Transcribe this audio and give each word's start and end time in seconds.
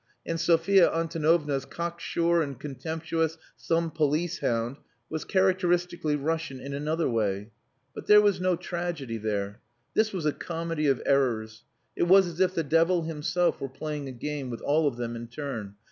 And 0.25 0.39
Sophia 0.39 0.91
Antonovna's 0.91 1.63
cocksure 1.65 2.41
and 2.41 2.59
contemptuous 2.59 3.37
"some 3.55 3.91
police 3.91 4.39
hound" 4.39 4.77
was 5.11 5.23
characteristically 5.23 6.15
Russian 6.15 6.59
in 6.59 6.73
another 6.73 7.07
way. 7.07 7.51
But 7.93 8.07
there 8.07 8.19
was 8.19 8.41
no 8.41 8.55
tragedy 8.55 9.17
there. 9.19 9.61
This 9.93 10.11
was 10.11 10.25
a 10.25 10.33
comedy 10.33 10.87
of 10.87 11.03
errors. 11.05 11.65
It 11.95 12.07
was 12.07 12.25
as 12.25 12.39
if 12.39 12.55
the 12.55 12.63
devil 12.63 13.03
himself 13.03 13.61
were 13.61 13.69
playing 13.69 14.07
a 14.07 14.11
game 14.11 14.49
with 14.49 14.61
all 14.61 14.87
of 14.87 14.97
them 14.97 15.15
in 15.15 15.27
turn. 15.27 15.75